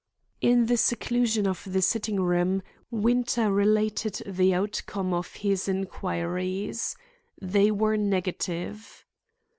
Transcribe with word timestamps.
In 0.41 0.65
the 0.65 0.77
seclusion 0.77 1.45
of 1.47 1.63
the 1.63 1.79
sitting 1.83 2.19
room, 2.19 2.63
Winter 2.89 3.51
related 3.53 4.23
the 4.25 4.51
outcome 4.51 5.13
of 5.13 5.35
his 5.35 5.67
inquiries. 5.67 6.95
They 7.39 7.69
were 7.69 7.97
negative. 7.97 9.05